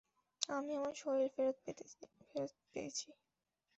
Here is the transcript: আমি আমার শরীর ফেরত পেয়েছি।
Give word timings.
আমি 0.49 0.71
আমার 0.75 0.95
শরীর 0.95 1.29
ফেরত 1.35 1.57
পেয়েছি। 2.73 3.07